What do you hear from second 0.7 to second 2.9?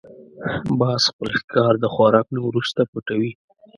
باز خپل ښکار د خوراک نه وروسته